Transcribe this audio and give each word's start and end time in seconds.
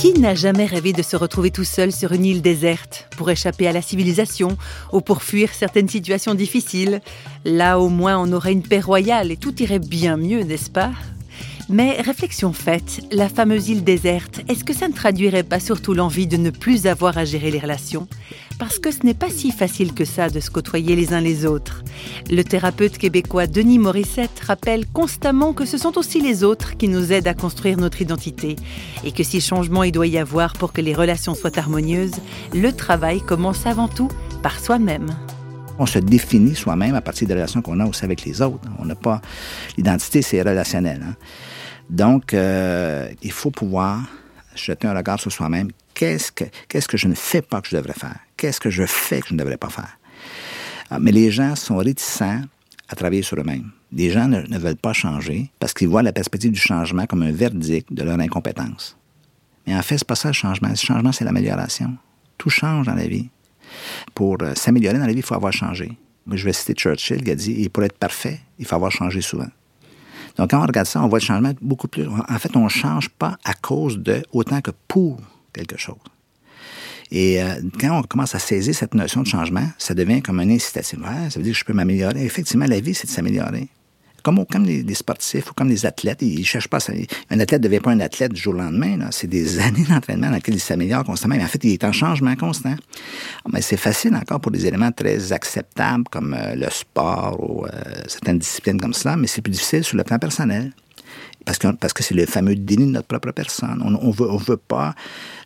Qui 0.00 0.12
n'a 0.12 0.36
jamais 0.36 0.64
rêvé 0.64 0.92
de 0.92 1.02
se 1.02 1.16
retrouver 1.16 1.50
tout 1.50 1.64
seul 1.64 1.90
sur 1.90 2.12
une 2.12 2.24
île 2.24 2.40
déserte 2.40 3.08
pour 3.16 3.30
échapper 3.30 3.66
à 3.66 3.72
la 3.72 3.82
civilisation 3.82 4.56
ou 4.92 5.00
pour 5.00 5.24
fuir 5.24 5.52
certaines 5.52 5.88
situations 5.88 6.36
difficiles? 6.36 7.00
Là 7.44 7.80
au 7.80 7.88
moins 7.88 8.16
on 8.16 8.32
aurait 8.32 8.52
une 8.52 8.62
paix 8.62 8.78
royale 8.78 9.32
et 9.32 9.36
tout 9.36 9.60
irait 9.60 9.80
bien 9.80 10.16
mieux, 10.16 10.44
n'est-ce 10.44 10.70
pas? 10.70 10.92
Mais 11.68 12.00
réflexion 12.00 12.52
faite, 12.52 13.00
la 13.12 13.28
fameuse 13.28 13.68
île 13.68 13.84
déserte, 13.84 14.40
est-ce 14.48 14.64
que 14.64 14.72
ça 14.72 14.88
ne 14.88 14.92
traduirait 14.92 15.42
pas 15.42 15.60
surtout 15.60 15.92
l'envie 15.92 16.26
de 16.26 16.36
ne 16.36 16.50
plus 16.50 16.86
avoir 16.86 17.18
à 17.18 17.24
gérer 17.24 17.50
les 17.50 17.58
relations? 17.58 18.08
Parce 18.58 18.78
que 18.78 18.90
ce 18.90 19.04
n'est 19.04 19.14
pas 19.14 19.28
si 19.28 19.52
facile 19.52 19.92
que 19.92 20.04
ça 20.04 20.30
de 20.30 20.40
se 20.40 20.50
côtoyer 20.50 20.96
les 20.96 21.12
uns 21.12 21.20
les 21.20 21.46
autres. 21.46 21.84
Le 22.30 22.42
thérapeute 22.42 22.98
québécois 22.98 23.46
Denis 23.46 23.78
Morissette 23.78 24.40
rappelle 24.44 24.86
constamment 24.86 25.52
que 25.52 25.66
ce 25.66 25.78
sont 25.78 25.98
aussi 25.98 26.20
les 26.20 26.42
autres 26.42 26.76
qui 26.76 26.88
nous 26.88 27.12
aident 27.12 27.28
à 27.28 27.34
construire 27.34 27.76
notre 27.76 28.00
identité 28.00 28.56
et 29.04 29.12
que 29.12 29.22
si 29.22 29.40
changement 29.40 29.84
il 29.84 29.92
doit 29.92 30.06
y 30.06 30.18
avoir 30.18 30.54
pour 30.54 30.72
que 30.72 30.80
les 30.80 30.94
relations 30.94 31.34
soient 31.34 31.58
harmonieuses, 31.58 32.16
le 32.54 32.72
travail 32.72 33.20
commence 33.20 33.66
avant 33.66 33.88
tout 33.88 34.08
par 34.42 34.58
soi-même. 34.58 35.14
On 35.78 35.86
se 35.86 35.98
définit 36.00 36.56
soi-même 36.56 36.94
à 36.94 37.00
partir 37.00 37.28
des 37.28 37.34
relations 37.34 37.62
qu'on 37.62 37.78
a 37.78 37.86
aussi 37.86 38.04
avec 38.04 38.24
les 38.24 38.42
autres. 38.42 38.68
On 38.80 38.84
n'a 38.84 38.96
pas 38.96 39.20
l'identité, 39.76 40.22
c'est 40.22 40.42
relationnel. 40.42 41.04
Hein. 41.06 41.14
Donc, 41.90 42.34
euh, 42.34 43.08
il 43.22 43.32
faut 43.32 43.50
pouvoir 43.50 44.02
jeter 44.54 44.86
un 44.86 44.94
regard 44.94 45.20
sur 45.20 45.32
soi-même. 45.32 45.70
Qu'est-ce 45.94 46.30
que, 46.30 46.44
qu'est-ce 46.68 46.88
que 46.88 46.96
je 46.96 47.08
ne 47.08 47.14
fais 47.14 47.42
pas 47.42 47.60
que 47.60 47.68
je 47.68 47.76
devrais 47.76 47.94
faire? 47.94 48.16
Qu'est-ce 48.36 48.60
que 48.60 48.70
je 48.70 48.84
fais 48.84 49.20
que 49.20 49.28
je 49.28 49.34
ne 49.34 49.38
devrais 49.38 49.56
pas 49.56 49.70
faire? 49.70 49.98
Ah, 50.90 50.98
mais 50.98 51.12
les 51.12 51.30
gens 51.30 51.56
sont 51.56 51.76
réticents 51.76 52.42
à 52.88 52.94
travailler 52.96 53.22
sur 53.22 53.38
eux-mêmes. 53.38 53.70
Les 53.92 54.10
gens 54.10 54.28
ne, 54.28 54.58
veulent 54.58 54.76
pas 54.76 54.92
changer 54.92 55.50
parce 55.58 55.72
qu'ils 55.72 55.88
voient 55.88 56.02
la 56.02 56.12
perspective 56.12 56.52
du 56.52 56.60
changement 56.60 57.06
comme 57.06 57.22
un 57.22 57.32
verdict 57.32 57.92
de 57.92 58.02
leur 58.02 58.18
incompétence. 58.18 58.96
Mais 59.66 59.74
en 59.74 59.82
fait, 59.82 59.98
c'est 59.98 60.06
pas 60.06 60.14
ça 60.14 60.28
le 60.28 60.34
changement. 60.34 60.68
Le 60.68 60.76
changement, 60.76 61.12
c'est 61.12 61.24
l'amélioration. 61.24 61.96
Tout 62.36 62.50
change 62.50 62.86
dans 62.86 62.94
la 62.94 63.06
vie. 63.06 63.28
Pour 64.14 64.38
euh, 64.42 64.54
s'améliorer 64.54 64.98
dans 64.98 65.06
la 65.06 65.12
vie, 65.12 65.18
il 65.18 65.24
faut 65.24 65.34
avoir 65.34 65.52
changé. 65.52 65.92
Je 66.30 66.44
vais 66.44 66.52
citer 66.52 66.74
Churchill 66.74 67.22
qui 67.22 67.30
a 67.30 67.34
dit, 67.34 67.68
pour 67.70 67.82
être 67.84 67.96
parfait, 67.96 68.40
il 68.58 68.66
faut 68.66 68.76
avoir 68.76 68.92
changé 68.92 69.20
souvent. 69.20 69.48
Donc, 70.38 70.50
quand 70.50 70.62
on 70.62 70.66
regarde 70.66 70.86
ça, 70.86 71.02
on 71.02 71.08
voit 71.08 71.18
le 71.18 71.24
changement 71.24 71.52
beaucoup 71.60 71.88
plus. 71.88 72.06
En 72.06 72.38
fait, 72.38 72.56
on 72.56 72.64
ne 72.64 72.68
change 72.68 73.08
pas 73.08 73.36
à 73.44 73.54
cause 73.54 73.98
de 73.98 74.22
autant 74.32 74.60
que 74.60 74.70
pour 74.86 75.18
quelque 75.52 75.76
chose. 75.76 75.96
Et 77.10 77.42
euh, 77.42 77.60
quand 77.80 77.98
on 77.98 78.02
commence 78.02 78.34
à 78.34 78.38
saisir 78.38 78.74
cette 78.74 78.94
notion 78.94 79.22
de 79.22 79.26
changement, 79.26 79.66
ça 79.78 79.94
devient 79.94 80.22
comme 80.22 80.40
un 80.40 80.50
incitatif. 80.50 80.98
ça 81.30 81.38
veut 81.38 81.42
dire 81.42 81.54
que 81.54 81.58
je 81.58 81.64
peux 81.64 81.72
m'améliorer. 81.72 82.24
Effectivement, 82.24 82.66
la 82.66 82.80
vie, 82.80 82.94
c'est 82.94 83.06
de 83.06 83.12
s'améliorer 83.12 83.68
comme, 84.22 84.44
comme 84.46 84.64
les, 84.64 84.94
sportifs 84.94 85.50
ou 85.50 85.54
comme 85.54 85.68
les 85.68 85.86
athlètes, 85.86 86.22
ils 86.22 86.44
cherchent 86.44 86.68
pas. 86.68 86.78
Un 87.30 87.40
athlète 87.40 87.62
ne 87.62 87.68
devient 87.68 87.80
pas 87.80 87.90
un 87.90 88.00
athlète 88.00 88.32
du 88.32 88.40
jour 88.40 88.54
au 88.54 88.58
lendemain. 88.58 89.08
C'est 89.10 89.26
des 89.26 89.58
années 89.60 89.84
d'entraînement 89.84 90.28
dans 90.28 90.34
lesquelles 90.34 90.56
il 90.56 90.60
s'améliore 90.60 91.04
constamment. 91.04 91.36
Mais 91.36 91.44
en 91.44 91.48
fait, 91.48 91.62
il 91.64 91.72
est 91.72 91.84
en 91.84 91.92
changement 91.92 92.34
constant. 92.36 92.74
Ah, 93.44 93.48
mais 93.52 93.62
c'est 93.62 93.76
facile 93.76 94.14
encore 94.14 94.40
pour 94.40 94.52
des 94.52 94.66
éléments 94.66 94.92
très 94.92 95.32
acceptables 95.32 96.04
comme 96.10 96.34
euh, 96.34 96.54
le 96.54 96.68
sport 96.70 97.38
ou 97.40 97.66
euh, 97.66 97.70
certaines 98.06 98.38
disciplines 98.38 98.80
comme 98.80 98.94
cela, 98.94 99.16
mais 99.16 99.26
c'est 99.26 99.42
plus 99.42 99.52
difficile 99.52 99.84
sur 99.84 99.96
le 99.96 100.04
plan 100.04 100.18
personnel. 100.18 100.72
Parce 101.44 101.58
que, 101.58 101.68
parce 101.68 101.92
que 101.94 102.02
c'est 102.02 102.14
le 102.14 102.26
fameux 102.26 102.54
déni 102.56 102.86
de 102.86 102.90
notre 102.90 103.06
propre 103.06 103.30
personne. 103.30 103.80
On 103.82 103.90
ne 103.90 104.12
veut, 104.12 104.30
on 104.30 104.36
veut 104.36 104.58
pas. 104.58 104.94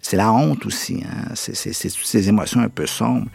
C'est 0.00 0.16
la 0.16 0.32
honte 0.32 0.66
aussi. 0.66 1.02
Hein? 1.04 1.32
C'est 1.34 1.72
toutes 1.72 2.06
ces 2.06 2.28
émotions 2.28 2.60
un 2.60 2.68
peu 2.68 2.86
sombres. 2.86 3.28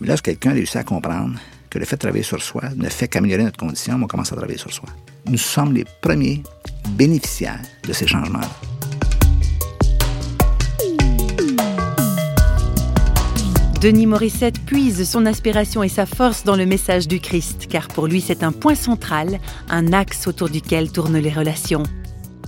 Mais 0.00 0.08
là, 0.08 0.16
quelqu'un 0.16 0.52
réussit 0.52 0.76
à 0.76 0.84
comprendre 0.84 1.38
que 1.70 1.78
le 1.78 1.84
fait 1.84 1.96
de 1.96 2.00
travailler 2.00 2.24
sur 2.24 2.42
soi 2.42 2.62
ne 2.76 2.88
fait 2.88 3.08
qu'améliorer 3.08 3.44
notre 3.44 3.58
condition, 3.58 3.98
on 4.02 4.06
commence 4.06 4.32
à 4.32 4.36
travailler 4.36 4.58
sur 4.58 4.72
soi. 4.72 4.88
Nous 5.26 5.38
sommes 5.38 5.72
les 5.72 5.84
premiers 6.02 6.42
bénéficiaires 6.90 7.60
de 7.86 7.92
ces 7.92 8.06
changements-là. 8.06 8.50
Denis 13.80 14.06
Morissette 14.06 14.58
puise 14.66 15.08
son 15.08 15.24
aspiration 15.24 15.82
et 15.82 15.88
sa 15.88 16.04
force 16.04 16.44
dans 16.44 16.56
le 16.56 16.66
message 16.66 17.08
du 17.08 17.18
Christ, 17.18 17.66
car 17.66 17.88
pour 17.88 18.08
lui 18.08 18.20
c'est 18.20 18.42
un 18.42 18.52
point 18.52 18.74
central, 18.74 19.38
un 19.70 19.94
axe 19.94 20.26
autour 20.26 20.50
duquel 20.50 20.92
tournent 20.92 21.16
les 21.16 21.30
relations. 21.30 21.84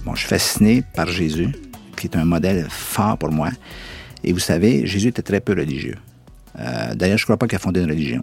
Bon, 0.04 0.14
je 0.14 0.20
suis 0.20 0.28
fasciné 0.28 0.82
par 0.94 1.06
Jésus, 1.06 1.48
qui 1.96 2.06
est 2.06 2.16
un 2.16 2.26
modèle 2.26 2.66
fort 2.68 3.16
pour 3.16 3.30
moi. 3.30 3.48
Et 4.24 4.32
vous 4.32 4.40
savez, 4.40 4.86
Jésus 4.86 5.08
était 5.08 5.22
très 5.22 5.40
peu 5.40 5.52
religieux. 5.52 5.96
Euh, 6.58 6.94
d'ailleurs, 6.94 7.18
je 7.18 7.22
ne 7.22 7.26
crois 7.26 7.36
pas 7.36 7.46
qu'il 7.46 7.56
a 7.56 7.58
fondé 7.58 7.80
une 7.80 7.90
religion. 7.90 8.22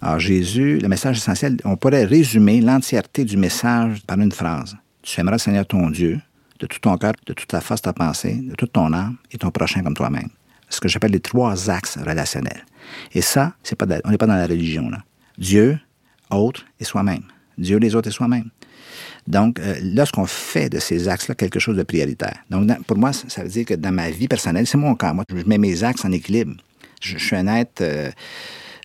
Alors, 0.00 0.18
Jésus, 0.18 0.78
le 0.78 0.88
message 0.88 1.18
essentiel, 1.18 1.56
on 1.64 1.76
pourrait 1.76 2.04
résumer 2.04 2.60
l'entièreté 2.60 3.24
du 3.24 3.36
message 3.36 4.00
par 4.06 4.18
une 4.18 4.32
phrase. 4.32 4.76
Tu 5.02 5.20
aimeras 5.20 5.36
le 5.36 5.40
Seigneur 5.40 5.66
ton 5.66 5.90
Dieu 5.90 6.20
de 6.58 6.66
tout 6.66 6.78
ton 6.78 6.96
cœur, 6.98 7.12
de 7.26 7.32
toute 7.32 7.48
ta 7.48 7.60
force, 7.60 7.82
ta 7.82 7.92
pensée, 7.92 8.34
de 8.34 8.54
toute 8.54 8.72
ton 8.72 8.92
âme 8.92 9.16
et 9.32 9.38
ton 9.38 9.50
prochain 9.50 9.82
comme 9.82 9.94
toi-même. 9.94 10.28
Ce 10.68 10.80
que 10.80 10.88
j'appelle 10.88 11.12
les 11.12 11.20
trois 11.20 11.70
axes 11.70 11.98
relationnels. 11.98 12.64
Et 13.12 13.22
ça, 13.22 13.54
pas 13.78 13.86
on 14.04 14.10
n'est 14.10 14.18
pas 14.18 14.26
dans 14.26 14.36
la 14.36 14.46
religion. 14.46 14.88
Là. 14.88 14.98
Dieu, 15.38 15.78
autre 16.30 16.64
et 16.78 16.84
soi-même. 16.84 17.22
Dieu, 17.58 17.78
les 17.78 17.94
autres 17.94 18.08
et 18.08 18.12
soi-même. 18.12 18.50
Donc, 19.26 19.58
euh, 19.58 19.74
lorsqu'on 19.82 20.26
fait 20.26 20.68
de 20.68 20.78
ces 20.78 21.08
axes-là 21.08 21.34
quelque 21.34 21.58
chose 21.58 21.76
de 21.76 21.82
prioritaire. 21.82 22.38
Donc, 22.50 22.68
pour 22.84 22.96
moi, 22.96 23.12
ça 23.12 23.42
veut 23.42 23.48
dire 23.48 23.64
que 23.64 23.74
dans 23.74 23.92
ma 23.92 24.10
vie 24.10 24.28
personnelle, 24.28 24.66
c'est 24.66 24.78
mon 24.78 24.94
cas. 24.94 25.12
Moi, 25.12 25.24
je 25.28 25.44
mets 25.46 25.58
mes 25.58 25.82
axes 25.84 26.04
en 26.04 26.12
équilibre. 26.12 26.54
Je, 27.00 27.18
suis 27.18 27.36
être, 27.36 27.80
euh, 27.80 28.10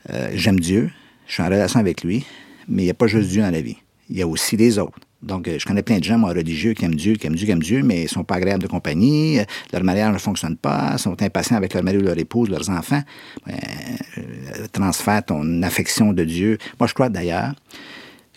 euh, 0.09 0.29
j'aime 0.33 0.59
Dieu, 0.59 0.91
je 1.27 1.33
suis 1.33 1.43
en 1.43 1.47
relation 1.47 1.79
avec 1.79 2.03
lui, 2.03 2.25
mais 2.67 2.83
il 2.83 2.85
n'y 2.85 2.91
a 2.91 2.95
pas 2.95 3.07
juste 3.07 3.29
Dieu 3.29 3.41
dans 3.41 3.51
la 3.51 3.61
vie. 3.61 3.77
Il 4.09 4.17
y 4.17 4.21
a 4.21 4.27
aussi 4.27 4.57
les 4.57 4.77
autres. 4.79 4.99
Donc, 5.25 5.47
euh, 5.47 5.57
je 5.59 5.65
connais 5.65 5.81
plein 5.81 5.97
de 5.97 6.03
gens, 6.03 6.17
moi, 6.17 6.29
religieux, 6.29 6.73
qui 6.73 6.85
aiment 6.85 6.95
Dieu, 6.95 7.15
qui 7.15 7.25
aiment 7.25 7.35
Dieu, 7.35 7.45
qui 7.45 7.51
aiment 7.51 7.63
Dieu, 7.63 7.81
mais 7.81 8.03
ils 8.03 8.09
sont 8.09 8.23
pas 8.23 8.35
agréables 8.35 8.61
de 8.61 8.67
compagnie, 8.67 9.39
leur 9.73 9.83
mariage 9.83 10.13
ne 10.13 10.19
fonctionne 10.19 10.55
pas, 10.55 10.97
sont 10.97 11.21
impatients 11.21 11.57
avec 11.57 11.73
leur 11.73 11.83
mari 11.83 11.97
ou 11.97 12.01
leur 12.01 12.17
épouse, 12.17 12.49
leurs 12.49 12.69
enfants. 12.69 13.01
Euh, 13.47 14.67
transfère 14.71 15.25
ton 15.25 15.63
affection 15.63 16.13
de 16.13 16.23
Dieu. 16.23 16.57
Moi, 16.79 16.87
je 16.87 16.93
crois 16.93 17.09
d'ailleurs 17.09 17.53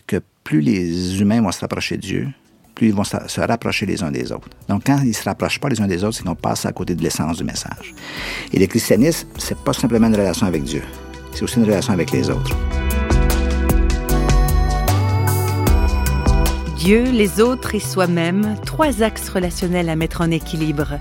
que 0.07 0.19
plus 0.43 0.61
les 0.61 1.21
humains 1.21 1.41
vont 1.41 1.51
se 1.51 1.59
rapprocher 1.61 1.97
de 1.97 2.01
Dieu, 2.01 2.27
plus 2.75 2.87
ils 2.87 2.93
vont 2.93 3.03
se 3.03 3.41
rapprocher 3.41 3.85
les 3.85 4.03
uns 4.03 4.11
des 4.11 4.31
autres. 4.31 4.47
Donc, 4.67 4.83
quand 4.85 4.99
ils 5.01 5.09
ne 5.09 5.13
se 5.13 5.23
rapprochent 5.23 5.59
pas 5.59 5.69
les 5.69 5.81
uns 5.81 5.87
des 5.87 6.03
autres, 6.03 6.17
c'est 6.17 6.23
qu'on 6.23 6.35
passe 6.35 6.65
à 6.65 6.71
côté 6.71 6.95
de 6.95 7.01
l'essence 7.01 7.37
du 7.37 7.43
message. 7.43 7.93
Et 8.53 8.59
le 8.59 8.67
christianisme, 8.67 9.27
c'est 9.37 9.57
pas 9.57 9.73
simplement 9.73 10.07
une 10.07 10.15
relation 10.15 10.47
avec 10.47 10.63
Dieu, 10.63 10.83
c'est 11.33 11.43
aussi 11.43 11.57
une 11.57 11.65
relation 11.65 11.93
avec 11.93 12.11
les 12.11 12.29
autres. 12.29 12.55
Dieu, 16.77 17.11
les 17.11 17.41
autres 17.41 17.75
et 17.75 17.79
soi-même, 17.79 18.55
trois 18.65 19.03
axes 19.03 19.27
relationnels 19.27 19.89
à 19.89 19.97
mettre 19.97 20.21
en 20.21 20.31
équilibre. 20.31 20.97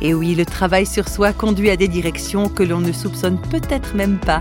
Et 0.00 0.14
oui, 0.14 0.34
le 0.34 0.46
travail 0.46 0.86
sur 0.86 1.08
soi 1.08 1.32
conduit 1.32 1.70
à 1.70 1.76
des 1.76 1.88
directions 1.88 2.48
que 2.48 2.62
l'on 2.62 2.80
ne 2.80 2.92
soupçonne 2.92 3.38
peut-être 3.50 3.94
même 3.94 4.18
pas 4.18 4.40